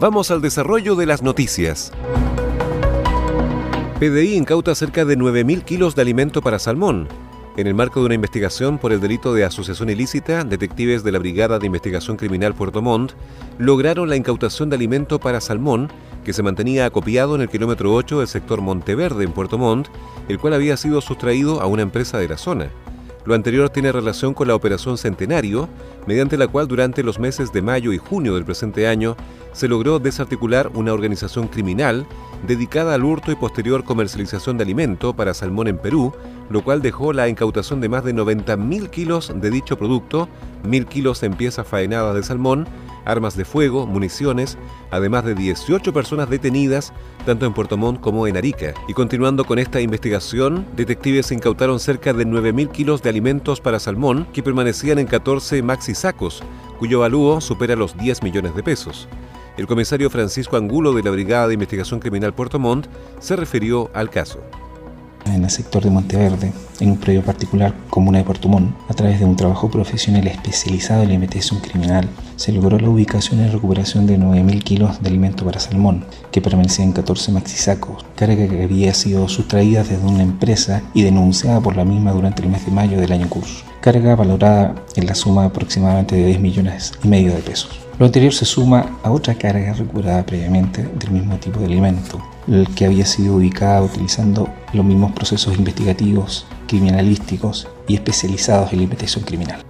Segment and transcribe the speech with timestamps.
[0.00, 1.92] Vamos al desarrollo de las noticias.
[3.98, 7.06] PDI incauta cerca de 9.000 kilos de alimento para salmón.
[7.58, 11.18] En el marco de una investigación por el delito de asociación ilícita, detectives de la
[11.18, 13.12] Brigada de Investigación Criminal Puerto Montt
[13.58, 15.92] lograron la incautación de alimento para salmón
[16.24, 19.88] que se mantenía acopiado en el kilómetro 8 del sector Monteverde en Puerto Montt,
[20.30, 22.70] el cual había sido sustraído a una empresa de la zona.
[23.24, 25.68] Lo anterior tiene relación con la Operación Centenario,
[26.06, 29.16] mediante la cual durante los meses de mayo y junio del presente año
[29.52, 32.06] se logró desarticular una organización criminal
[32.46, 36.12] dedicada al hurto y posterior comercialización de alimento para salmón en Perú,
[36.48, 40.28] lo cual dejó la incautación de más de 90.000 kilos de dicho producto,
[40.64, 42.66] 1.000 kilos en piezas faenadas de salmón,
[43.04, 44.58] armas de fuego, municiones,
[44.90, 46.92] además de 18 personas detenidas,
[47.26, 48.74] tanto en Puerto Montt como en Arica.
[48.88, 54.26] Y continuando con esta investigación, detectives incautaron cerca de 9.000 kilos de alimentos para salmón
[54.32, 56.42] que permanecían en 14 maxi sacos,
[56.78, 59.08] cuyo valúo supera los 10 millones de pesos.
[59.56, 62.86] El comisario Francisco Angulo de la Brigada de Investigación Criminal Puerto Montt
[63.18, 64.40] se refirió al caso
[65.26, 69.18] en el sector de Monteverde, en un predio particular comuna de Puerto Montt, a través
[69.18, 74.06] de un trabajo profesional especializado en la investigación criminal, se logró la ubicación y recuperación
[74.06, 78.94] de 9.000 kilos de alimento para salmón, que permanecía en 14 maxisacos, carga que había
[78.94, 83.00] sido sustraída desde una empresa y denunciada por la misma durante el mes de mayo
[83.00, 83.64] del año curso.
[83.80, 87.89] Carga valorada en la suma aproximadamente de 10 millones y medio de pesos.
[88.00, 92.18] Lo anterior se suma a otra carga recuperada previamente del mismo tipo de alimento,
[92.48, 98.84] el que había sido ubicada utilizando los mismos procesos investigativos, criminalísticos y especializados en la
[98.84, 99.62] investigación criminal.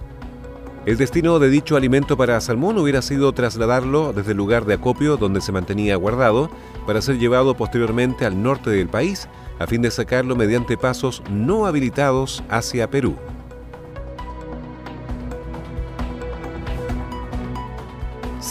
[0.85, 5.17] El destino de dicho alimento para salmón hubiera sido trasladarlo desde el lugar de acopio
[5.17, 6.49] donde se mantenía guardado
[6.87, 9.27] para ser llevado posteriormente al norte del país
[9.59, 13.17] a fin de sacarlo mediante pasos no habilitados hacia Perú.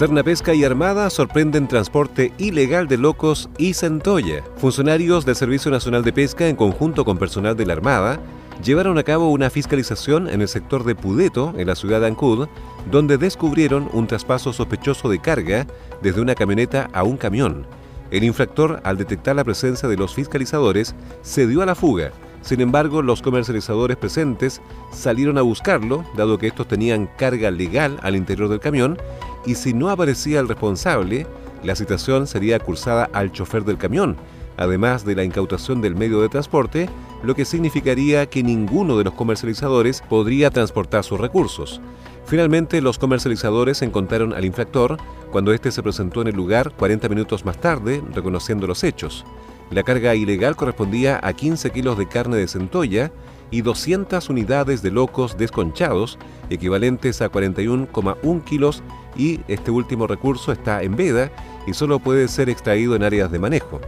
[0.00, 4.42] Pesca y Armada sorprenden transporte ilegal de locos y centolla.
[4.56, 8.18] Funcionarios del Servicio Nacional de Pesca, en conjunto con personal de la Armada,
[8.64, 12.48] llevaron a cabo una fiscalización en el sector de Pudeto, en la ciudad de Ancud,
[12.90, 15.66] donde descubrieron un traspaso sospechoso de carga
[16.00, 17.66] desde una camioneta a un camión.
[18.10, 22.10] El infractor, al detectar la presencia de los fiscalizadores, se dio a la fuga.
[22.42, 24.60] Sin embargo, los comercializadores presentes
[24.92, 28.98] salieron a buscarlo, dado que estos tenían carga legal al interior del camión,
[29.46, 31.26] y si no aparecía el responsable,
[31.62, 34.16] la citación sería cursada al chofer del camión,
[34.56, 36.88] además de la incautación del medio de transporte,
[37.22, 41.80] lo que significaría que ninguno de los comercializadores podría transportar sus recursos.
[42.26, 44.98] Finalmente, los comercializadores encontraron al infractor
[45.30, 49.24] cuando éste se presentó en el lugar 40 minutos más tarde, reconociendo los hechos.
[49.70, 53.12] La carga ilegal correspondía a 15 kilos de carne de centolla
[53.52, 56.18] y 200 unidades de locos desconchados,
[56.50, 58.82] equivalentes a 41,1 kilos,
[59.16, 61.30] y este último recurso está en veda
[61.66, 63.80] y solo puede ser extraído en áreas de manejo.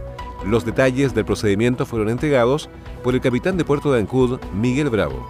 [0.45, 2.69] Los detalles del procedimiento fueron entregados
[3.03, 5.27] por el capitán de Puerto de Ancud, Miguel Bravo.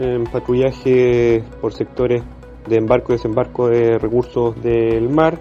[0.00, 2.22] En patrullaje por sectores
[2.68, 5.38] de embarco y desembarco de recursos del mar,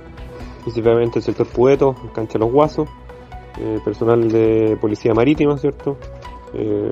[0.63, 2.87] principalmente el sector Pueto, Cancha Los Guasos,
[3.59, 5.97] eh, personal de Policía Marítima, ¿cierto?
[6.53, 6.91] Eh,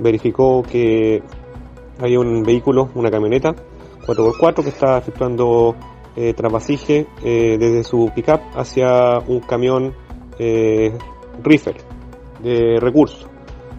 [0.00, 1.22] verificó que
[2.00, 3.54] había un vehículo, una camioneta
[4.06, 5.76] 4x4 que estaba efectuando
[6.16, 9.94] eh, trasvasije eh, desde su pickup hacia un camión
[10.36, 11.76] Riffer
[12.42, 13.28] de recursos.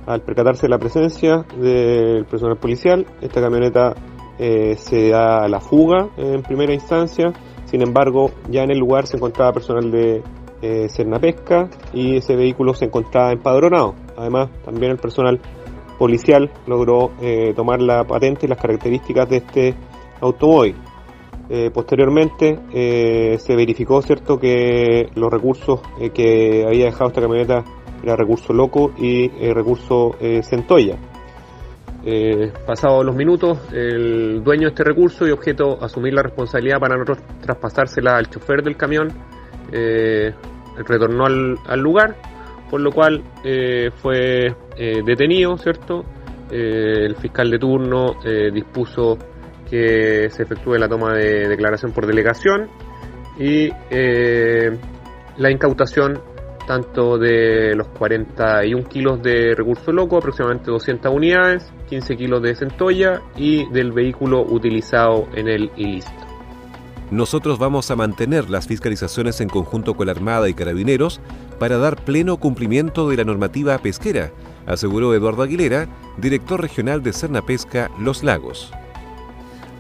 [0.05, 3.93] Al percatarse de la presencia del personal policial, esta camioneta
[4.37, 7.33] se da a la fuga en primera instancia.
[7.65, 10.23] Sin embargo, ya en el lugar se encontraba personal de
[10.61, 10.87] eh,
[11.21, 13.95] Pesca y ese vehículo se encontraba empadronado.
[14.17, 15.39] Además, también el personal
[15.97, 19.75] policial logró eh, tomar la patente y las características de este
[20.21, 20.75] automóvil.
[21.49, 25.79] Eh, posteriormente eh, se verificó cierto que los recursos
[26.13, 27.63] que había dejado esta camioneta
[28.03, 30.97] era recurso loco y recurso centolla.
[32.65, 37.19] pasados los minutos, el dueño de este recurso y objeto asumir la responsabilidad para nosotros
[37.41, 39.11] traspasársela al chofer del camión,
[39.71, 42.15] retornó al, lugar,
[42.69, 43.23] por lo cual
[44.01, 44.55] fue
[45.05, 46.03] detenido, ¿cierto?
[46.51, 48.15] el fiscal de turno
[48.53, 49.17] dispuso
[49.69, 52.69] que se efectúe la toma de declaración por delegación
[53.37, 54.71] y eh,
[55.37, 56.21] la incautación
[56.67, 63.21] tanto de los 41 kilos de recurso loco, aproximadamente 200 unidades, 15 kilos de centolla
[63.37, 66.24] y del vehículo utilizado en el ilícito.
[67.15, 71.21] Nosotros vamos a mantener las fiscalizaciones en conjunto con la Armada y Carabineros
[71.59, 74.33] para dar pleno cumplimiento de la normativa pesquera,
[74.65, 78.69] aseguró Eduardo Aguilera, director regional de Cernapesca Los Lagos.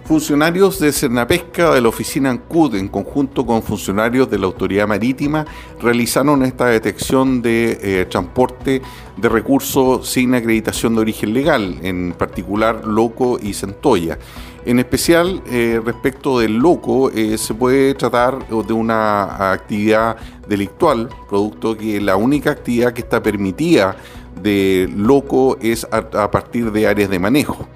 [0.05, 5.45] Funcionarios de Cernapesca de la oficina ANCUD, en conjunto con funcionarios de la Autoridad Marítima,
[5.81, 8.81] realizaron esta detección de eh, transporte
[9.17, 14.19] de recursos sin acreditación de origen legal, en particular loco y centolla.
[14.65, 20.17] En especial, eh, respecto del loco, eh, se puede tratar de una actividad
[20.47, 23.95] delictual, producto que la única actividad que está permitida
[24.41, 27.67] de loco es a partir de áreas de manejo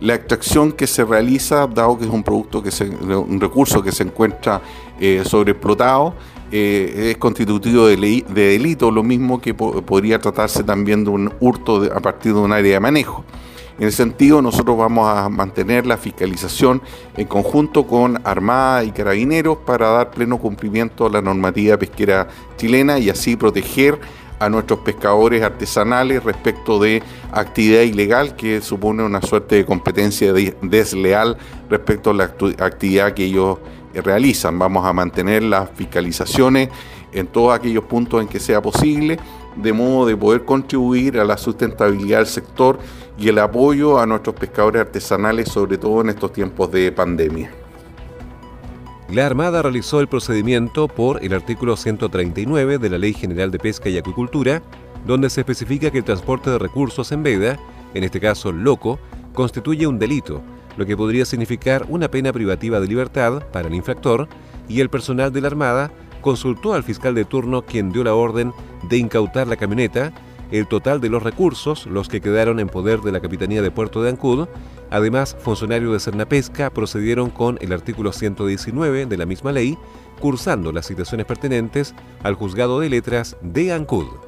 [0.00, 3.92] la extracción que se realiza, dado que es un producto que se, un recurso que
[3.92, 4.60] se encuentra
[5.00, 6.14] eh, sobreexplotado,
[6.50, 11.88] eh, es constitutivo de, de, delito, lo mismo que podría tratarse también de un hurto
[11.94, 13.24] a partir de un área de manejo.
[13.78, 16.82] En ese sentido, nosotros vamos a mantener la fiscalización
[17.16, 22.26] en conjunto con Armada y Carabineros para dar pleno cumplimiento a la normativa pesquera
[22.56, 24.00] chilena y así proteger
[24.40, 27.02] a nuestros pescadores artesanales respecto de
[27.32, 31.36] actividad ilegal que supone una suerte de competencia desleal
[31.70, 33.58] respecto a la actividad que ellos
[33.94, 34.58] eh, realizan.
[34.58, 36.68] Vamos a mantener las fiscalizaciones
[37.12, 39.18] en todos aquellos puntos en que sea posible,
[39.62, 42.78] de modo de poder contribuir a la sustentabilidad del sector
[43.18, 47.50] y el apoyo a nuestros pescadores artesanales, sobre todo en estos tiempos de pandemia.
[49.10, 53.88] La Armada realizó el procedimiento por el artículo 139 de la Ley General de Pesca
[53.88, 54.62] y Acuicultura,
[55.06, 57.58] donde se especifica que el transporte de recursos en veda,
[57.94, 58.98] en este caso loco,
[59.32, 60.42] constituye un delito,
[60.76, 64.28] lo que podría significar una pena privativa de libertad para el infractor,
[64.68, 65.90] y el personal de la Armada
[66.20, 68.52] consultó al fiscal de turno quien dio la orden
[68.88, 70.12] de incautar la camioneta,
[70.50, 74.02] el total de los recursos, los que quedaron en poder de la Capitanía de Puerto
[74.02, 74.48] de Ancud,
[74.90, 79.76] Además, funcionarios de Cernapesca procedieron con el artículo 119 de la misma ley,
[80.20, 84.27] cursando las citaciones pertinentes al juzgado de letras de Ancud.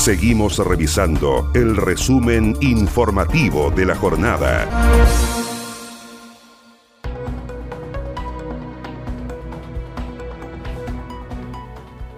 [0.00, 4.66] Seguimos revisando el resumen informativo de la jornada.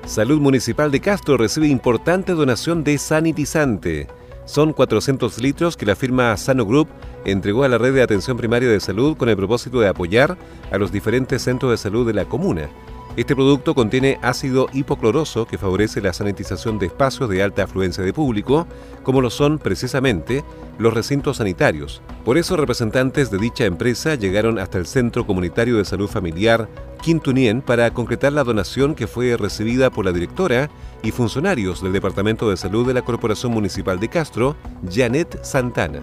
[0.06, 4.06] Salud Municipal de Castro recibe importante donación de sanitizante.
[4.44, 6.86] Son 400 litros que la firma Sano Group
[7.24, 10.38] entregó a la red de atención primaria de salud con el propósito de apoyar
[10.70, 12.70] a los diferentes centros de salud de la comuna.
[13.14, 18.14] Este producto contiene ácido hipocloroso que favorece la sanitización de espacios de alta afluencia de
[18.14, 18.66] público,
[19.02, 20.42] como lo son precisamente
[20.78, 22.00] los recintos sanitarios.
[22.24, 26.70] Por eso representantes de dicha empresa llegaron hasta el Centro Comunitario de Salud Familiar
[27.02, 30.70] Quintunien para concretar la donación que fue recibida por la directora
[31.02, 34.56] y funcionarios del Departamento de Salud de la Corporación Municipal de Castro,
[34.90, 36.00] Janet Santana.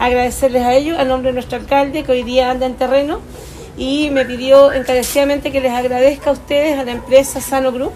[0.00, 3.20] Agradecerles a ellos, a nombre de nuestro alcalde, que hoy día anda en terreno,
[3.78, 7.92] y me pidió encarecidamente que les agradezca a ustedes, a la empresa Sano Group,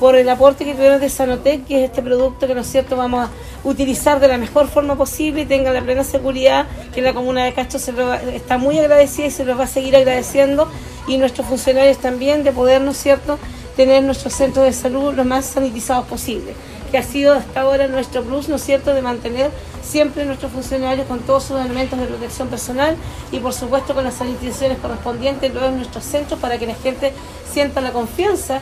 [0.00, 3.28] por el aporte que tuvieron de Sanotec, que es este producto que, ¿no cierto?, vamos
[3.28, 3.30] a
[3.68, 7.52] utilizar de la mejor forma posible y tenga la plena seguridad que la comuna de
[7.52, 7.92] Castro se
[8.34, 10.70] está muy agradecida y se los va a seguir agradeciendo
[11.06, 13.38] y nuestros funcionarios también de poder, ¿no es cierto?,
[13.76, 16.54] tener nuestros centros de salud lo más sanitizados posible,
[16.90, 19.50] que ha sido hasta ahora nuestro plus, ¿no es cierto?, de mantener
[19.82, 22.96] siempre nuestros funcionarios con todos sus elementos de protección personal
[23.32, 27.12] y por supuesto con las sanitizaciones correspondientes en nuestros centros para que la gente
[27.50, 28.60] sienta la confianza.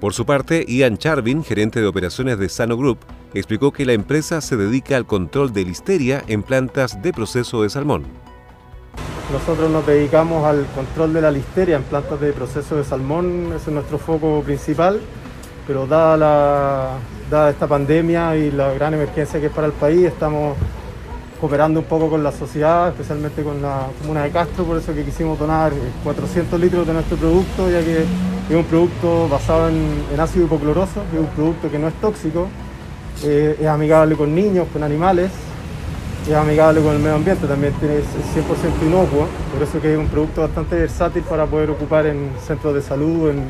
[0.00, 2.98] Por su parte, Ian Charvin, gerente de operaciones de Sano Group,
[3.34, 7.70] explicó que la empresa se dedica al control de listeria en plantas de proceso de
[7.70, 8.04] salmón.
[9.30, 13.70] Nosotros nos dedicamos al control de la listeria en plantas de proceso de salmón, ese
[13.70, 15.00] es nuestro foco principal
[15.66, 16.88] pero dada, la,
[17.30, 20.56] dada esta pandemia y la gran emergencia que es para el país, estamos
[21.40, 25.04] cooperando un poco con la sociedad, especialmente con la comuna de Castro, por eso que
[25.04, 25.72] quisimos donar
[26.04, 28.04] 400 litros de nuestro producto, ya que
[28.50, 32.48] es un producto basado en, ácido hipocloroso, que es un producto que no es tóxico,
[33.24, 35.30] eh, es amigable con niños, con animales,
[36.28, 38.04] es amigable con el medio ambiente, también es
[38.36, 42.74] 100% inocuo, por eso que es un producto bastante versátil para poder ocupar en centros
[42.74, 43.44] de salud, en,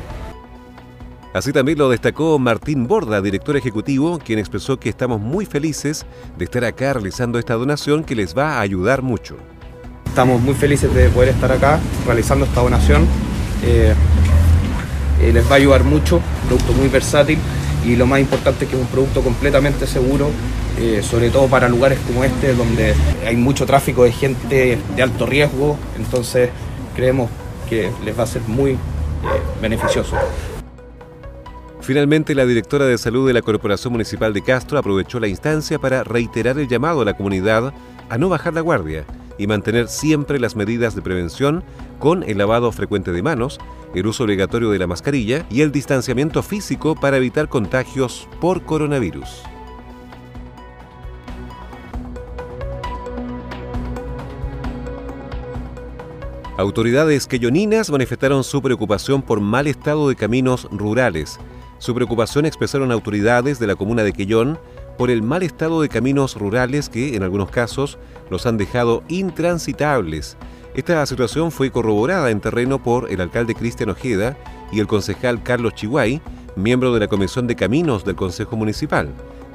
[1.32, 6.04] Así también lo destacó Martín Borda, director ejecutivo, quien expresó que estamos muy felices
[6.36, 9.36] de estar acá realizando esta donación que les va a ayudar mucho.
[10.06, 13.06] Estamos muy felices de poder estar acá realizando esta donación.
[13.62, 13.94] Eh,
[15.20, 17.38] eh, les va a ayudar mucho, un producto muy versátil
[17.86, 20.30] y lo más importante es que es un producto completamente seguro,
[20.80, 22.92] eh, sobre todo para lugares como este donde
[23.24, 26.50] hay mucho tráfico de gente de alto riesgo, entonces
[26.96, 27.30] creemos
[27.68, 28.76] que les va a ser muy
[29.62, 30.16] beneficioso.
[31.90, 36.04] Finalmente, la directora de salud de la Corporación Municipal de Castro aprovechó la instancia para
[36.04, 37.74] reiterar el llamado a la comunidad
[38.08, 39.04] a no bajar la guardia
[39.38, 41.64] y mantener siempre las medidas de prevención
[41.98, 43.58] con el lavado frecuente de manos,
[43.92, 49.42] el uso obligatorio de la mascarilla y el distanciamiento físico para evitar contagios por coronavirus.
[56.56, 61.40] Autoridades queyoninas manifestaron su preocupación por mal estado de caminos rurales
[61.80, 64.58] su preocupación expresaron autoridades de la comuna de Quellón
[64.98, 70.36] por el mal estado de caminos rurales que, en algunos casos, los han dejado intransitables.
[70.74, 74.36] Esta situación fue corroborada en terreno por el alcalde Cristian Ojeda
[74.70, 76.20] y el concejal Carlos Chihuay,
[76.54, 79.08] miembro de la Comisión de Caminos del Consejo Municipal.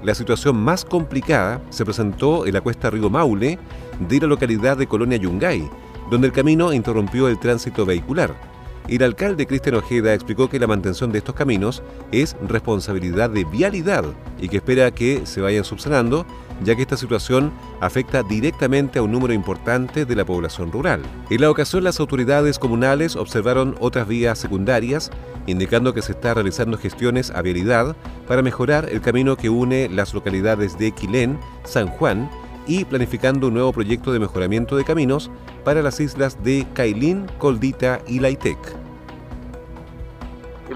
[0.03, 3.59] La situación más complicada se presentó en la cuesta Río Maule
[3.99, 5.69] de la localidad de Colonia Yungay,
[6.09, 8.54] donde el camino interrumpió el tránsito vehicular.
[8.87, 14.05] El alcalde Cristian Ojeda explicó que la mantención de estos caminos es responsabilidad de vialidad
[14.39, 16.23] y que espera que se vayan subsanando,
[16.63, 17.51] ya que esta situación
[17.81, 21.01] afecta directamente a un número importante de la población rural.
[21.31, 25.09] En la ocasión, las autoridades comunales observaron otras vías secundarias,
[25.47, 27.95] indicando que se está realizando gestiones a vialidad
[28.27, 32.29] para mejorar el camino que une las localidades de Quilén, San Juan
[32.67, 35.31] y planificando un nuevo proyecto de mejoramiento de caminos
[35.63, 38.57] para las islas de Cailín, Coldita y Laitec.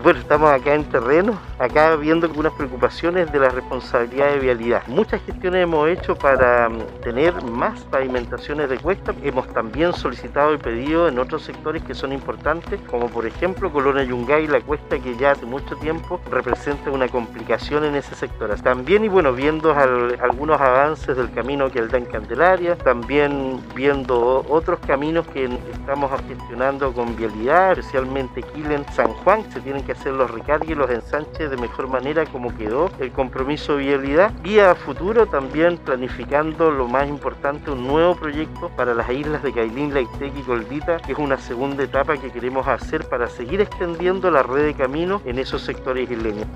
[0.03, 4.87] Bueno, estamos acá en terreno, acá viendo algunas preocupaciones de la responsabilidad de vialidad.
[4.87, 9.13] Muchas gestiones hemos hecho para mm, tener más pavimentaciones de cuesta.
[9.23, 14.03] Hemos también solicitado y pedido en otros sectores que son importantes, como por ejemplo Colonia
[14.03, 18.49] Yungay, la cuesta que ya hace mucho tiempo representa una complicación en ese sector.
[18.61, 24.79] También, y bueno, viendo algunos avances del camino que da en Candelaria, también viendo otros
[24.87, 30.31] caminos que estamos gestionando con vialidad, especialmente Quilen, San Juan, se tienen que hacer los
[30.31, 34.75] recargues y los ensanches de mejor manera como quedó el compromiso de vialidad y a
[34.75, 40.35] futuro también planificando lo más importante un nuevo proyecto para las islas de Cailín, Laitec
[40.37, 44.65] y Goldita que es una segunda etapa que queremos hacer para seguir extendiendo la red
[44.65, 46.47] de caminos en esos sectores isleños.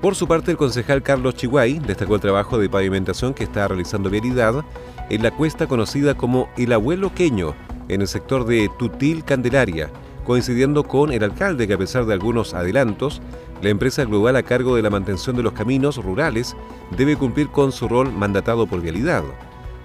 [0.00, 4.10] Por su parte, el concejal Carlos Chihuay destacó el trabajo de pavimentación que está realizando
[4.10, 4.64] Vialidad
[5.10, 7.54] en la cuesta conocida como El Abuelo Queño,
[7.88, 9.90] en el sector de Tutil Candelaria,
[10.24, 13.20] coincidiendo con el alcalde que a pesar de algunos adelantos,
[13.62, 16.56] la empresa global a cargo de la mantención de los caminos rurales
[16.96, 19.22] debe cumplir con su rol mandatado por vialidad.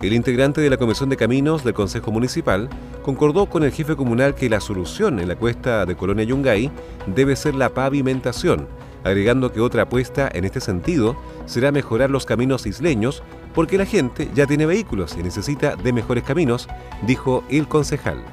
[0.01, 2.69] El integrante de la Comisión de Caminos del Consejo Municipal
[3.01, 6.71] concordó con el jefe comunal que la solución en la cuesta de Colonia Yungay
[7.07, 8.67] debe ser la pavimentación,
[9.03, 11.15] agregando que otra apuesta en este sentido
[11.47, 13.23] será mejorar los caminos isleños
[13.55, 16.67] porque la gente ya tiene vehículos y necesita de mejores caminos,
[17.07, 18.23] dijo el concejal.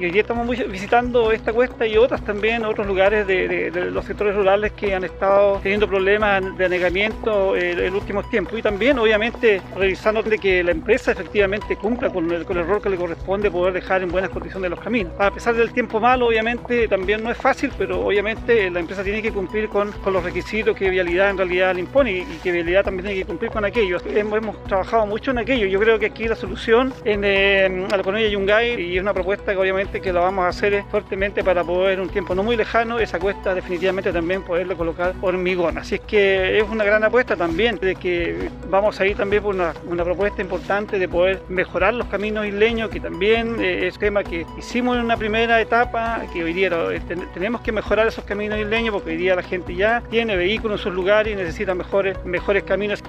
[0.00, 4.72] Y hoy estamos visitando esta cuesta y otras también, otros lugares de, los sectores rurales
[4.72, 8.58] que han estado teniendo problemas de anegamiento eh, en los últimos tiempos.
[8.58, 12.96] Y también, obviamente, revisando de que la empresa efectivamente cumpla con el, rol que le
[12.96, 15.12] corresponde poder dejar en buenas condiciones los caminos.
[15.18, 19.20] A pesar del tiempo malo, obviamente, también no es fácil, pero obviamente la empresa tiene
[19.20, 23.04] que cumplir con, los requisitos que Vialidad en realidad le impone y, que Vialidad también
[23.04, 23.98] tiene que cumplir con aquello.
[24.06, 25.66] Hemos, trabajado mucho en aquello.
[25.66, 29.52] Yo creo que aquí la solución en eh, la colonia Yungay y es una propuesta
[29.52, 32.98] que obviamente que lo vamos a hacer fuertemente para poder un tiempo no muy lejano
[32.98, 35.78] esa cuesta definitivamente también poderle colocar hormigón.
[35.78, 39.54] Así es que es una gran apuesta también de que vamos a ir también por
[39.54, 39.72] una,
[40.04, 44.96] propuesta importante de poder mejorar los caminos isleños, que también eh, es tema que hicimos
[44.96, 47.00] en una primera etapa, que hoy día eh,
[47.34, 50.84] tenemos que mejorar esos caminos isleños porque hoy día la gente ya tiene vehículos en
[50.84, 53.02] sus lugares y necesita mejores, mejores caminos.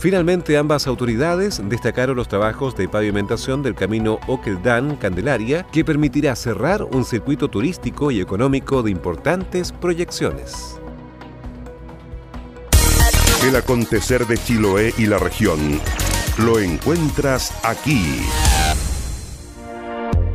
[0.00, 7.04] Finalmente, ambas autoridades destacaron los trabajos de pavimentación del camino Okeldán-Candelaria, que permitirá cerrar un
[7.04, 10.80] circuito turístico y económico de importantes proyecciones.
[13.44, 15.78] El acontecer de Chiloé y la región
[16.38, 18.22] lo encuentras aquí.